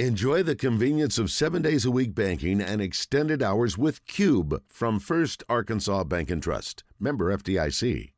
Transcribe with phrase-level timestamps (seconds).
[0.00, 4.98] Enjoy the convenience of seven days a week banking and extended hours with Cube from
[4.98, 6.82] First Arkansas Bank and Trust.
[6.98, 8.10] Member FDIC.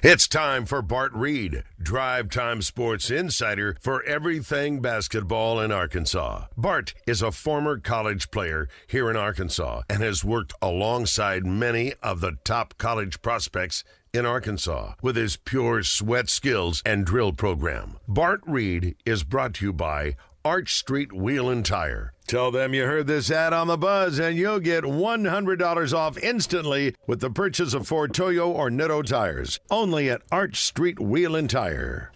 [0.00, 6.46] It's time for Bart Reid, Drive Time Sports Insider for everything basketball in Arkansas.
[6.56, 12.20] Bart is a former college player here in Arkansas and has worked alongside many of
[12.20, 13.82] the top college prospects
[14.12, 17.98] in Arkansas with his pure sweat skills and drill program.
[18.06, 20.14] Bart Reid is brought to you by
[20.44, 22.12] Arch Street Wheel and Tire.
[22.26, 26.94] Tell them you heard this ad on the buzz and you'll get $100 off instantly
[27.06, 29.58] with the purchase of four Toyo or Nitto tires.
[29.70, 32.12] Only at Arch Street Wheel and Tire.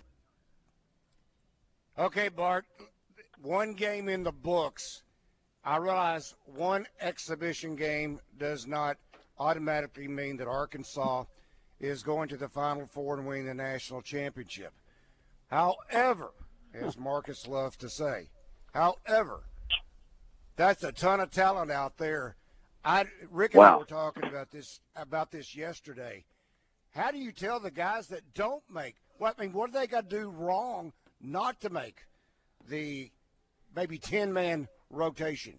[1.98, 2.66] Okay, Bart,
[3.41, 5.02] one game in the books.
[5.64, 8.98] I realize one exhibition game does not
[9.38, 11.24] automatically mean that Arkansas
[11.80, 14.72] is going to the Final Four and winning the national championship.
[15.47, 16.33] However,
[16.74, 18.28] as Marcus loves to say.
[18.74, 19.45] However,
[20.56, 22.36] that's a ton of talent out there.
[22.84, 23.74] I Rick and wow.
[23.74, 26.24] I were talking about this about this yesterday.
[26.94, 28.96] How do you tell the guys that don't make?
[29.19, 32.06] What I mean, what do they got to do wrong not to make
[32.69, 33.11] the
[33.74, 35.58] maybe ten man rotation?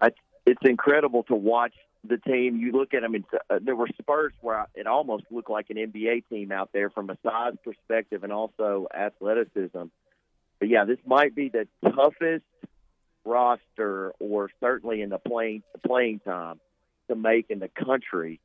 [0.00, 0.10] I,
[0.46, 1.74] it's incredible to watch
[2.06, 2.56] the team.
[2.56, 5.76] You look at them, and uh, there were spurts where it almost looked like an
[5.76, 9.84] NBA team out there from a size perspective and also athleticism.
[10.58, 12.44] But yeah, this might be the toughest
[13.24, 16.60] roster, or certainly in the playing the playing time,
[17.08, 18.40] to make in the country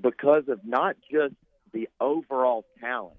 [0.00, 1.34] because of not just
[1.72, 3.16] the overall talent,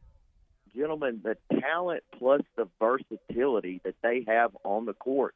[0.75, 5.35] gentlemen, the talent plus the versatility that they have on the court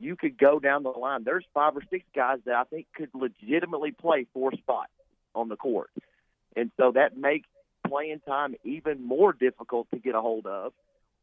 [0.00, 1.24] you could go down the line.
[1.24, 4.90] There's five or six guys that I think could legitimately play four spots
[5.34, 5.90] on the court.
[6.56, 7.48] And so that makes
[7.86, 10.72] playing time even more difficult to get a hold of.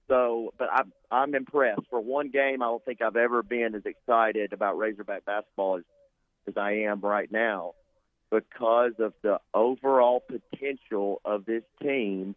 [0.08, 1.82] So, but I'm I'm impressed.
[1.90, 5.84] For one game, I don't think I've ever been as excited about Razorback basketball as
[6.48, 7.74] as I am right now
[8.32, 12.36] because of the overall potential of this team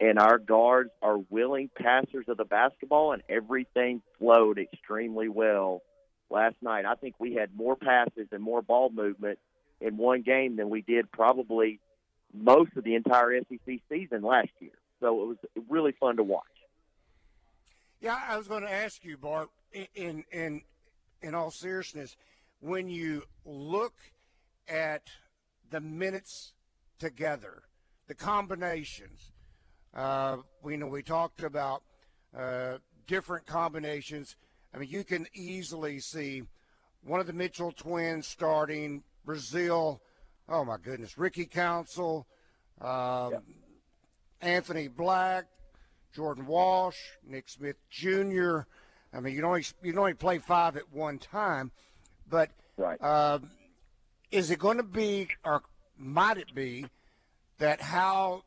[0.00, 5.82] and our guards are willing passers of the basketball, and everything flowed extremely well
[6.30, 6.86] last night.
[6.86, 9.38] I think we had more passes and more ball movement
[9.80, 11.80] in one game than we did probably
[12.32, 14.72] most of the entire SEC season last year.
[15.00, 15.36] So it was
[15.68, 16.44] really fun to watch.
[18.00, 19.50] Yeah, I was going to ask you, Bart,
[19.94, 20.62] in in
[21.20, 22.16] in all seriousness,
[22.60, 23.94] when you look
[24.68, 25.08] at
[25.70, 26.52] the minutes
[26.98, 27.62] together,
[28.06, 29.32] the combinations,
[29.94, 31.82] uh, we know we talked about
[32.36, 34.36] uh, different combinations.
[34.74, 36.42] I mean, you can easily see
[37.02, 40.00] one of the Mitchell twins starting Brazile.
[40.48, 42.26] Oh my goodness, Ricky Council,
[42.80, 43.34] um,
[44.40, 45.46] Anthony Black,
[46.14, 48.60] Jordan Walsh, Nick Smith Jr.
[49.12, 51.72] I mean, you can only you only play five at one time,
[52.28, 53.00] but right.
[53.00, 53.40] uh,
[54.30, 55.62] is it going to be or
[55.96, 56.86] might it be
[57.58, 58.42] that how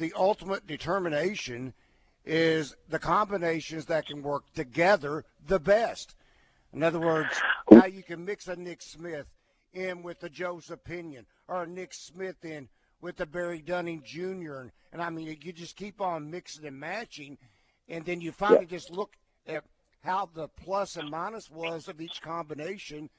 [0.00, 1.74] the ultimate determination
[2.24, 6.16] is the combinations that can work together the best.
[6.72, 7.28] In other words,
[7.70, 9.30] how you can mix a Nick Smith
[9.74, 12.68] in with the Joseph Pinion or a Nick Smith in
[13.02, 14.60] with the Barry Dunning Jr.
[14.60, 17.36] And, and I mean, you just keep on mixing and matching,
[17.88, 18.78] and then you finally yeah.
[18.78, 19.16] just look
[19.46, 19.64] at
[20.02, 23.10] how the plus and minus was of each combination,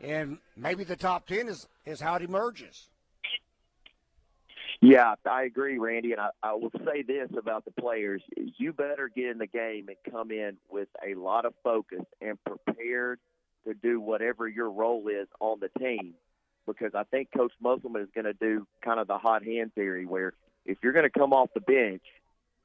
[0.00, 2.88] and maybe the top 10 is, is how it emerges.
[4.82, 6.10] Yeah, I agree, Randy.
[6.10, 9.88] And I, I will say this about the players you better get in the game
[9.88, 13.20] and come in with a lot of focus and prepared
[13.64, 16.14] to do whatever your role is on the team.
[16.66, 20.04] Because I think Coach Musselman is going to do kind of the hot hand theory
[20.04, 20.32] where
[20.66, 22.02] if you're going to come off the bench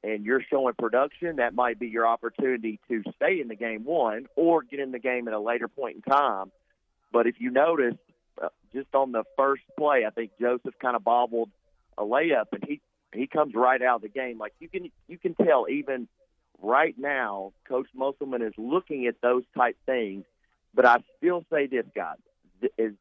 [0.04, 4.26] and you're showing production, that might be your opportunity to stay in the game, one,
[4.36, 6.52] or get in the game at a later point in time.
[7.14, 7.96] But if you notice,
[8.42, 11.52] uh, just on the first play, I think Joseph kind of bobbled
[11.98, 12.82] a layup and he
[13.14, 14.38] he comes right out of the game.
[14.38, 16.08] Like you can you can tell even
[16.62, 20.26] right now, Coach Musselman is looking at those type things.
[20.74, 22.18] But I still say this, guys,
[22.78, 22.92] as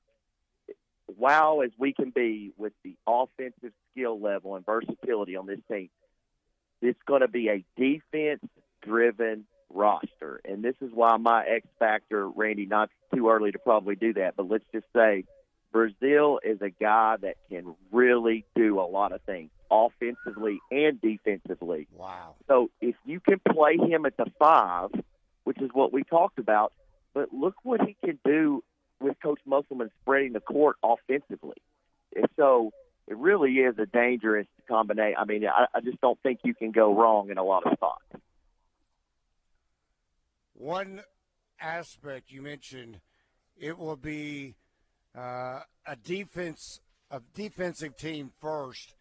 [1.09, 5.91] wow as we can be with the offensive skill level and versatility on this team,
[6.81, 8.45] it's going to be a defense
[8.83, 10.41] driven roster.
[10.45, 14.37] And this is why my X factor, Randy, not too early to probably do that,
[14.37, 15.25] but let's just say
[15.75, 21.89] Brazile is a guy that can really do a lot of things offensively and defensively.
[21.93, 22.35] Wow.
[22.49, 24.91] So if you can play him at the five,
[25.45, 26.73] which is what we talked about,
[27.15, 28.63] but look what he can do
[29.01, 31.57] with Coach Musselman spreading the court offensively.
[32.15, 32.73] And so
[33.07, 35.17] it really is a dangerous combination.
[35.19, 37.73] I mean, I, I just don't think you can go wrong in a lot of
[37.75, 38.03] spots.
[40.55, 41.03] one
[41.61, 43.01] aspect you mentioned,
[43.59, 44.55] it will be
[45.17, 46.81] uh, a defense,
[47.11, 48.95] a defensive team first.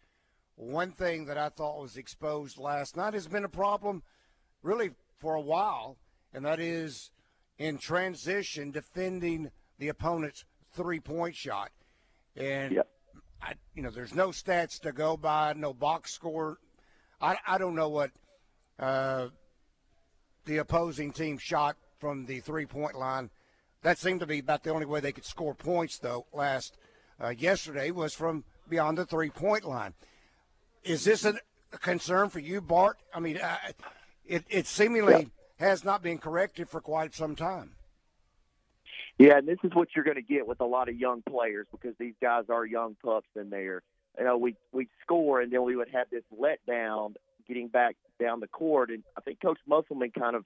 [0.56, 4.02] One thing that I thought was exposed last night has been a problem,
[4.62, 5.98] really for a while,
[6.32, 7.10] and that is
[7.58, 11.70] in transition defending the opponent's three-point shot.
[12.34, 12.88] And yep.
[13.42, 16.58] I, you know, there's no stats to go by, no box score.
[17.20, 18.10] I, I don't know what
[18.78, 19.28] uh,
[20.46, 23.30] the opposing team shot from the three-point line.
[23.86, 26.26] That seemed to be about the only way they could score points, though.
[26.32, 26.76] Last
[27.22, 29.94] uh, yesterday was from beyond the three-point line.
[30.82, 31.34] Is this a
[31.70, 32.98] concern for you, Bart?
[33.14, 33.58] I mean, uh,
[34.26, 35.30] it, it seemingly
[35.60, 37.76] has not been corrected for quite some time.
[39.18, 41.68] Yeah, and this is what you're going to get with a lot of young players
[41.70, 43.84] because these guys are young pups in there.
[44.18, 47.14] You know, we we score and then we would have this letdown
[47.46, 50.44] getting back down the court, and I think Coach Musselman kind of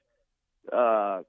[0.71, 1.23] uh,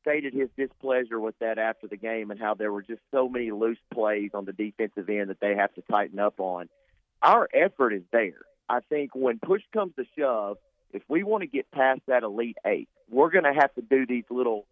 [0.00, 3.50] stated his displeasure with that after the game and how there were just so many
[3.50, 6.68] loose plays on the defensive end that they have to tighten up on.
[7.22, 8.42] Our effort is there.
[8.68, 10.58] I think when push comes to shove,
[10.92, 14.06] if we want to get past that elite eight, we're going to have to do
[14.06, 14.66] these little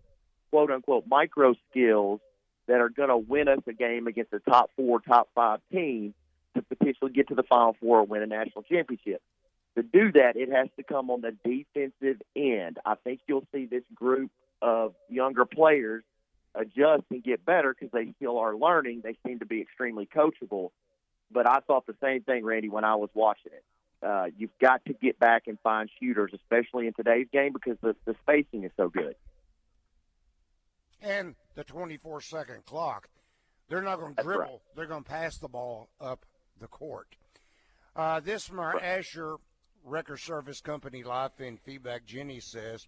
[0.50, 2.20] quote unquote micro skills
[2.68, 6.14] that are going to win us a game against a top four, top five team
[6.54, 9.20] to potentially get to the Final Four or win a national championship.
[9.76, 12.78] To do that, it has to come on the defensive end.
[12.84, 14.30] I think you'll see this group
[14.60, 16.04] of younger players
[16.54, 19.00] adjust and get better because they still are learning.
[19.02, 20.70] They seem to be extremely coachable.
[21.30, 23.64] But I thought the same thing, Randy, when I was watching it.
[24.06, 27.94] Uh, you've got to get back and find shooters, especially in today's game, because the,
[28.04, 29.14] the spacing is so good
[31.02, 33.08] and the 24 second clock.
[33.68, 34.60] They're not going to dribble, right.
[34.76, 36.24] they're going to pass the ball up
[36.60, 37.16] the court.
[37.96, 38.82] Uh, this from our right.
[38.82, 39.36] Asher
[39.84, 42.06] Wrecker Service Company live fan feedback.
[42.06, 42.86] Jenny says,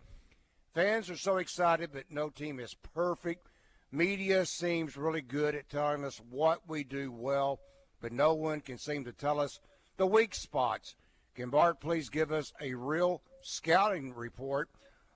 [0.74, 3.46] Fans are so excited, but no team is perfect.
[3.92, 7.60] Media seems really good at telling us what we do well,
[8.00, 9.60] but no one can seem to tell us
[9.96, 10.96] the weak spots.
[11.36, 14.68] Can Bart please give us a real scouting report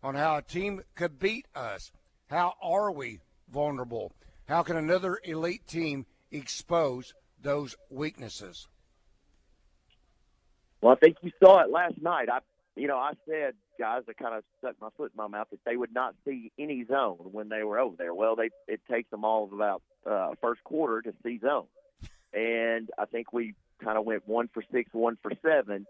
[0.02, 1.90] on how a team could beat us?
[2.30, 3.18] How are we
[3.52, 4.12] vulnerable?
[4.46, 8.68] How can another elite team expose those weaknesses?
[10.80, 12.28] Well, I think you saw it last night.
[12.30, 12.38] I,
[12.76, 15.64] you know, I said guys that kind of stuck my foot in my mouth that
[15.64, 18.14] they would not see any zone when they were over there.
[18.14, 21.66] Well, they it takes them all of about uh, first quarter to see zone,
[22.32, 25.86] and I think we kind of went one for six, one for seven.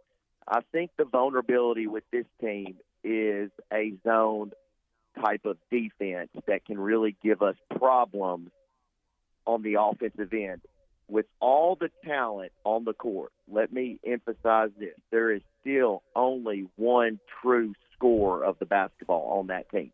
[0.47, 4.53] I think the vulnerability with this team is a zone
[5.21, 8.51] type of defense that can really give us problems
[9.47, 10.61] on the offensive end.
[11.09, 16.67] With all the talent on the court, let me emphasize this there is still only
[16.77, 19.91] one true scorer of the basketball on that team.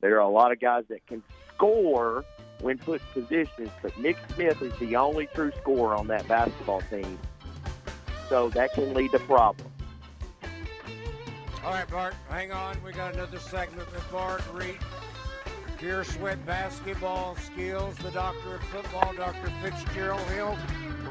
[0.00, 1.22] There are a lot of guys that can
[1.54, 2.24] score
[2.60, 6.82] when put in positions, but Nick Smith is the only true scorer on that basketball
[6.82, 7.18] team.
[8.28, 9.70] So that can lead to problems.
[11.64, 12.76] All right, Bart, hang on.
[12.84, 14.78] We got another segment with Bart Reid.
[15.84, 19.52] Pure Sweat basketball skills, the doctor of football, Dr.
[19.62, 20.56] Fitzgerald Hill.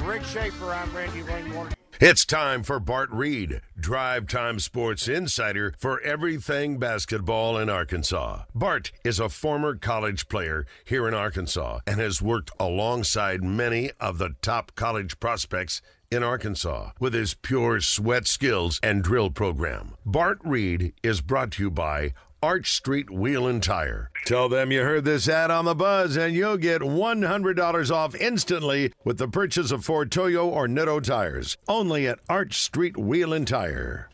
[0.01, 1.69] Rick Schaeffer, I'm Randy Rainwater.
[1.99, 8.45] It's time for Bart Reid, Drive Time Sports Insider for everything basketball in Arkansas.
[8.55, 14.17] Bart is a former college player here in Arkansas and has worked alongside many of
[14.17, 19.93] the top college prospects in Arkansas with his pure sweat skills and drill program.
[20.03, 24.11] Bart Reid is brought to you by Arch Street Wheel and Tire.
[24.25, 28.91] Tell them you heard this ad on the buzz and you'll get $100 off instantly
[29.05, 31.55] with the purchase of four Toyo or Nitto tires.
[31.69, 34.09] Only at Arch Street Wheel and Tire.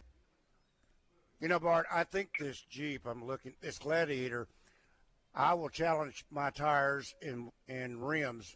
[1.40, 4.48] You know, Bart, I think this Jeep I'm looking, this Gladiator,
[5.34, 8.56] I will challenge my tires and, and rims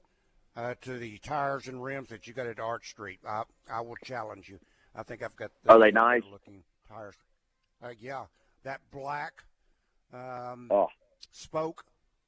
[0.55, 3.21] uh, to the tires and rims that you got at Arch Street.
[3.27, 4.59] I I will challenge you.
[4.95, 5.49] I think I've got.
[5.63, 6.21] The, Are they nice?
[6.31, 7.15] Looking tires.
[7.83, 8.25] Uh, yeah,
[8.63, 9.41] that black
[10.13, 10.87] um, oh.
[11.31, 11.83] spoke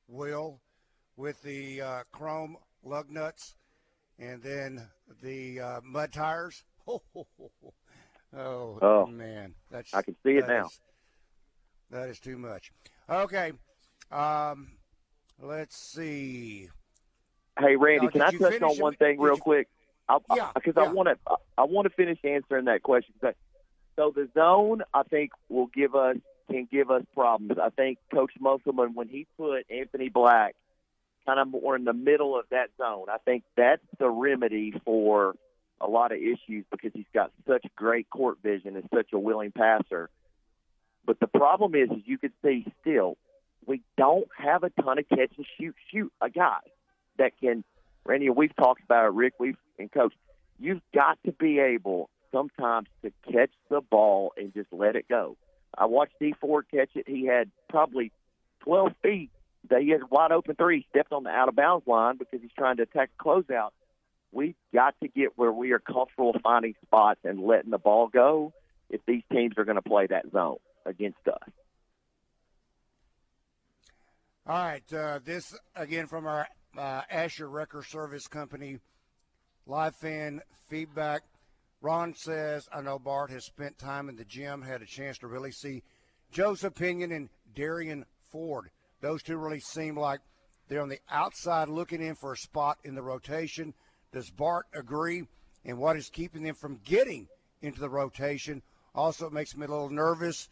[0.08, 0.62] wheel
[1.18, 3.56] with the uh, chrome lug nuts,
[4.20, 4.88] and then
[5.22, 6.63] the uh, mud tires.
[6.88, 7.01] Oh,
[8.38, 10.65] oh, oh, man, that's I can see it now.
[10.65, 10.80] Is,
[11.92, 12.72] that is too much.
[13.10, 13.54] Okay,
[14.12, 14.74] um,
[15.42, 16.70] let's see.
[17.60, 19.68] Hey, Randy, can I touch on one thing real you, quick?
[20.10, 20.84] I, yeah, because yeah.
[20.84, 23.13] I want to I want to finish answering that question.
[23.96, 26.18] So the zone, I think, will give us
[26.49, 27.59] can give us problems.
[27.61, 30.55] I think Coach Musselman, when he put Anthony Black
[31.25, 35.35] kind of more in the middle of that zone, I think that's the remedy for
[35.81, 39.51] a lot of issues because he's got such great court vision and such a willing
[39.51, 40.09] passer.
[41.05, 43.17] But the problem is, is you could see still
[43.65, 46.59] we don't have a ton of catch and shoot shoot a guy
[47.17, 47.63] that can.
[48.05, 49.13] Randy, we've talked about it.
[49.13, 50.13] Rick, we've and Coach,
[50.59, 55.37] you've got to be able sometimes to catch the ball and just let it go.
[55.77, 57.08] I watched D Ford catch it.
[57.08, 58.12] He had probably
[58.62, 59.29] 12 feet.
[59.70, 60.79] He had a wide open three.
[60.79, 63.72] He stepped on the out of bounds line because he's trying to attack the closeout.
[64.32, 68.53] We've got to get where we are comfortable finding spots and letting the ball go
[68.89, 71.50] if these teams are going to play that zone against us.
[74.48, 74.94] All right.
[74.94, 78.79] Uh, this, again, from our uh, Asher Wrecker Service Company
[79.65, 81.22] live fan feedback.
[81.86, 85.27] Ron says, I know Bart has spent time in the gym, had a chance to
[85.27, 85.84] really see
[86.32, 88.72] Joseph Pinion and Darian Ford.
[89.01, 90.22] Those two really seem like
[90.68, 93.75] they're on the outside looking in for a spot in the rotation.
[94.12, 95.27] Does Bart agree?
[95.63, 97.27] And what is keeping them from getting
[97.62, 98.63] into the rotation?
[98.96, 100.50] Also, it makes me a little nervous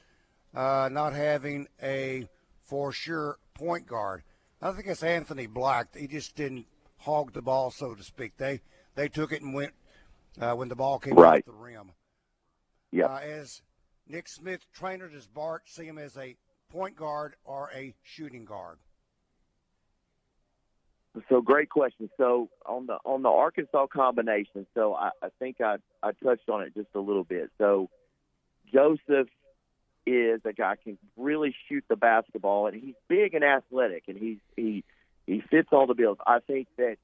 [0.53, 2.27] uh, not having a
[2.61, 4.21] for sure point guard.
[4.61, 5.97] I think it's Anthony Black.
[5.97, 8.37] He just didn't hog the ball, so to speak.
[8.37, 8.61] They
[8.93, 9.73] they took it and went
[10.39, 11.39] uh, when the ball came right.
[11.39, 11.91] off the rim.
[12.91, 13.05] Yeah.
[13.05, 13.61] Uh, as
[14.07, 16.35] Nick Smith trainer, does Bart see him as a
[16.69, 18.77] point guard or a shooting guard?
[21.29, 22.09] So great question.
[22.17, 26.63] So on the on the Arkansas combination, so I, I think I, I touched on
[26.63, 27.51] it just a little bit.
[27.59, 27.89] So
[28.73, 29.27] Joseph
[30.07, 34.39] is a guy can really shoot the basketball, and he's big and athletic, and he's
[34.55, 34.83] he
[35.27, 36.17] he fits all the bills.
[36.25, 36.97] I think that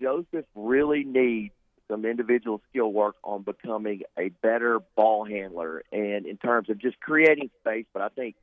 [0.00, 1.52] Joseph really needs
[1.88, 7.00] some individual skill work on becoming a better ball handler, and in terms of just
[7.00, 7.86] creating space.
[7.92, 8.36] But I think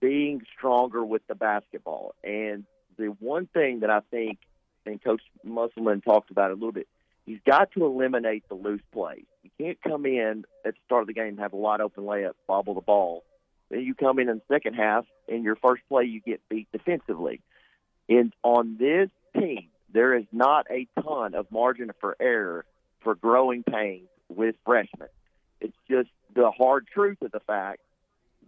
[0.00, 2.14] being stronger with the basketball.
[2.24, 2.64] And
[2.96, 4.38] the one thing that I think,
[4.86, 6.88] and Coach Musselman talked about a little bit,
[7.26, 9.26] he's got to eliminate the loose plays.
[9.42, 12.04] You can't come in at the start of the game and have a wide open
[12.04, 13.24] layup, bobble the ball.
[13.70, 16.68] Then you come in in the second half, and your first play you get beat
[16.72, 17.40] defensively.
[18.08, 22.64] And on this team, there is not a ton of margin for error
[23.00, 25.08] for growing pains with freshmen.
[25.60, 27.80] It's just the hard truth of the fact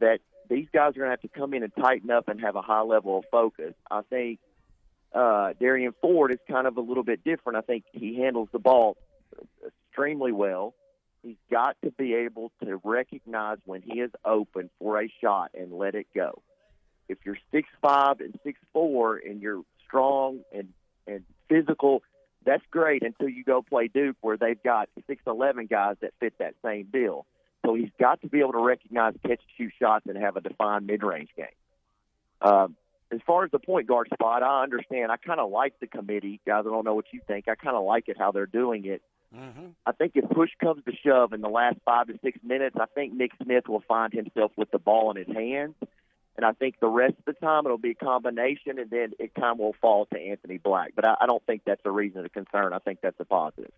[0.00, 2.56] that these guys are going to have to come in and tighten up and have
[2.56, 3.74] a high level of focus.
[3.90, 4.38] I think
[5.14, 7.58] uh, Darian Ford is kind of a little bit different.
[7.58, 8.96] I think he handles the ball
[9.66, 10.74] extremely well.
[11.22, 15.72] He's got to be able to recognize when he is open for a shot and
[15.72, 16.42] let it go.
[17.08, 20.68] If you're six five and six four and you're strong and
[21.06, 22.02] and physical,
[22.44, 26.34] that's great until you go play Duke where they've got six eleven guys that fit
[26.38, 27.26] that same bill.
[27.64, 30.40] So he's got to be able to recognize catch and shoot shots and have a
[30.40, 31.46] defined mid range game.
[32.40, 32.76] Um,
[33.12, 35.12] as far as the point guard spot, I understand.
[35.12, 36.64] I kind of like the committee, guys.
[36.66, 37.46] I don't know what you think.
[37.46, 39.02] I kind of like it how they're doing it.
[39.36, 39.66] Mm-hmm.
[39.86, 42.86] I think if push comes to shove in the last five to six minutes, I
[42.94, 45.74] think Nick Smith will find himself with the ball in his hands.
[46.36, 49.34] And I think the rest of the time it'll be a combination, and then it
[49.34, 50.92] kind of will fall to Anthony Black.
[50.96, 52.72] But I, I don't think that's a reason to concern.
[52.72, 53.72] I think that's a positive.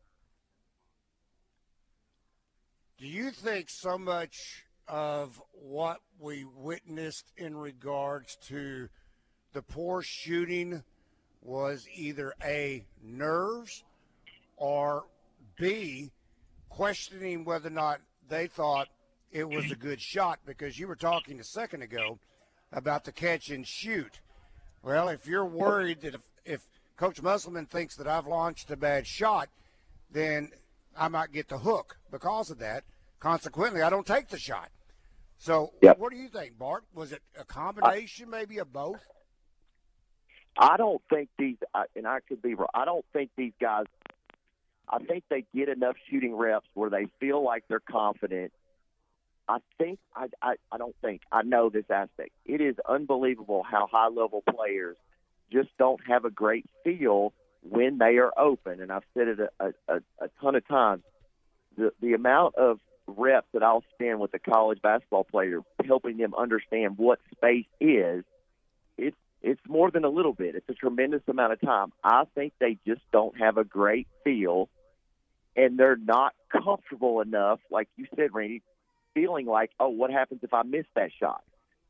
[2.98, 8.88] Do you think so much of what we witnessed in regards to
[9.52, 10.84] the poor shooting
[11.42, 13.82] was either A, nerves,
[14.56, 15.04] or
[15.58, 16.12] B,
[16.68, 18.88] questioning whether or not they thought
[19.32, 20.38] it was a good shot?
[20.46, 22.18] Because you were talking a second ago
[22.74, 24.20] about the catch and shoot.
[24.82, 26.60] Well, if you're worried that if, if
[26.96, 29.48] Coach Musselman thinks that I've launched a bad shot,
[30.10, 30.50] then
[30.96, 32.84] I might get the hook because of that.
[33.20, 34.68] Consequently, I don't take the shot.
[35.38, 35.98] So, yep.
[35.98, 36.84] what do you think, Bart?
[36.94, 39.00] Was it a combination, I, maybe of both?
[40.58, 41.56] I don't think these,
[41.96, 42.68] and I could be wrong.
[42.74, 43.86] I don't think these guys.
[44.88, 48.52] I think they get enough shooting reps where they feel like they're confident
[49.48, 52.30] I think I, I I don't think I know this aspect.
[52.44, 54.96] It is unbelievable how high level players
[55.52, 57.32] just don't have a great feel
[57.62, 58.80] when they are open.
[58.80, 61.02] And I've said it a, a, a ton of times.
[61.76, 66.34] The the amount of reps that I'll spend with a college basketball player helping them
[66.34, 68.24] understand what space is,
[68.96, 70.54] it's it's more than a little bit.
[70.54, 71.92] It's a tremendous amount of time.
[72.02, 74.70] I think they just don't have a great feel
[75.56, 78.62] and they're not comfortable enough, like you said, Randy,
[79.14, 81.42] feeling like, oh, what happens if I miss that shot?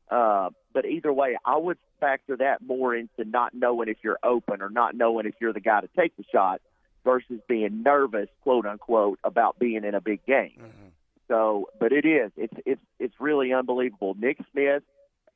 [0.09, 4.61] Uh, but either way, I would factor that more into not knowing if you're open
[4.61, 6.61] or not knowing if you're the guy to take the shot
[7.03, 10.59] versus being nervous, quote unquote, about being in a big game.
[10.59, 10.87] Mm-hmm.
[11.27, 14.15] So, but it is, it's it's it's really unbelievable.
[14.19, 14.83] Nick Smith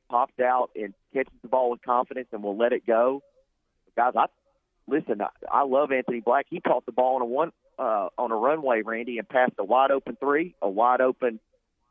[0.07, 3.23] pops out and catches the ball with confidence and will let it go.
[3.95, 4.25] Guys, I
[4.87, 5.19] listen.
[5.21, 6.45] I, I love Anthony Black.
[6.49, 9.63] He caught the ball on a one uh, on a runway, Randy, and passed a
[9.63, 11.39] wide open three, a wide open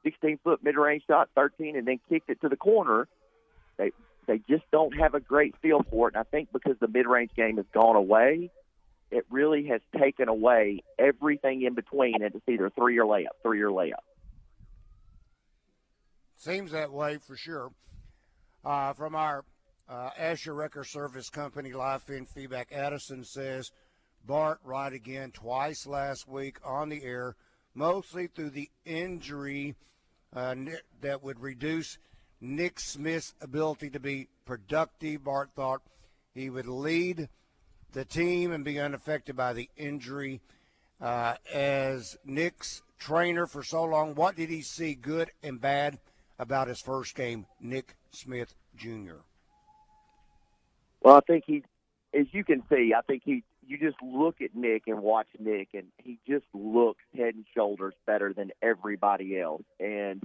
[0.02, 3.08] 16 foot mid range shot, 13, and then kicked it to the corner.
[3.76, 3.92] They
[4.28, 6.14] they just don't have a great feel for it.
[6.14, 8.50] And I think because the mid-range game has gone away,
[9.10, 13.62] it really has taken away everything in between, and it's either three or layup, three
[13.62, 14.04] or layup.
[16.36, 17.70] Seems that way for sure.
[18.64, 19.44] Uh, from our
[19.88, 23.70] uh, Asher Wrecker Service Company live feed feedback, Addison says
[24.26, 27.34] Bart right again twice last week on the air,
[27.74, 29.74] mostly through the injury
[30.34, 30.54] uh,
[31.00, 31.98] that would reduce
[32.40, 35.24] Nick Smith's ability to be productive.
[35.24, 35.82] Bart thought
[36.34, 37.28] he would lead
[37.92, 40.40] the team and be unaffected by the injury.
[41.00, 45.98] Uh, as Nick's trainer for so long, what did he see good and bad
[46.38, 49.20] about his first game, Nick Smith Jr.?
[51.00, 51.62] Well, I think he,
[52.12, 53.44] as you can see, I think he.
[53.68, 57.92] You just look at Nick and watch Nick, and he just looks head and shoulders
[58.06, 59.64] better than everybody else.
[59.78, 60.22] And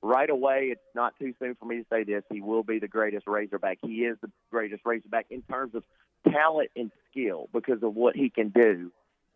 [0.00, 2.22] right away, it's not too soon for me to say this.
[2.30, 3.78] He will be the greatest Razorback.
[3.82, 5.82] He is the greatest Razorback in terms of
[6.30, 8.92] talent and skill because of what he can do.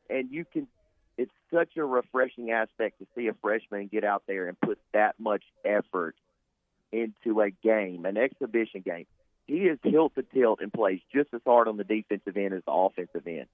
[0.08, 0.68] And you can,
[1.16, 5.16] it's such a refreshing aspect to see a freshman get out there and put that
[5.18, 6.14] much effort
[6.92, 9.06] into a game, an exhibition game.
[9.48, 12.62] He is hilt to tilt and plays just as hard on the defensive end as
[12.66, 13.46] the offensive end.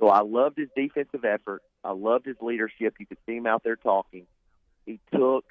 [0.00, 1.62] So I loved his defensive effort.
[1.84, 2.96] I loved his leadership.
[2.98, 4.26] You could see him out there talking.
[4.84, 5.44] He took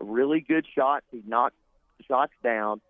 [0.00, 1.04] really good shots.
[1.10, 1.56] He knocked
[2.06, 2.80] shots down.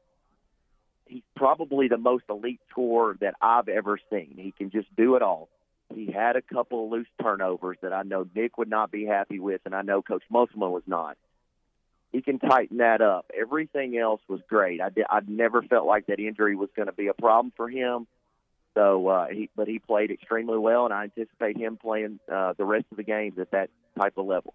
[1.06, 4.34] He's probably the most elite scorer that I've ever seen.
[4.36, 5.48] He can just do it all.
[5.94, 9.40] He had a couple of loose turnovers that I know Nick would not be happy
[9.40, 11.16] with, and I know Coach Musselman was not.
[12.12, 13.30] He can tighten that up.
[13.38, 14.80] Everything else was great.
[14.80, 17.68] I did, I never felt like that injury was going to be a problem for
[17.68, 18.06] him.
[18.74, 22.64] So, uh, he, but he played extremely well, and I anticipate him playing uh, the
[22.64, 24.54] rest of the games at that type of level.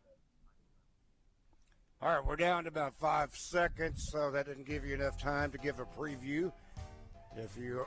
[2.02, 5.52] All right, we're down to about five seconds, so that didn't give you enough time
[5.52, 6.52] to give a preview.
[7.38, 7.86] If you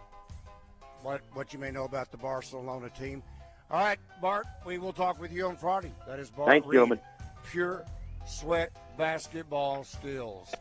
[1.02, 3.22] what what you may know about the Barcelona team.
[3.70, 5.92] All right, Bart, we will talk with you on Friday.
[6.06, 6.98] That is Bart Thank Reid, you,
[7.50, 7.84] Pure
[8.26, 10.52] Sweat Basketball Skills.